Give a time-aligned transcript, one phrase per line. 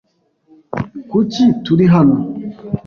[1.09, 2.17] Kuki turi hano?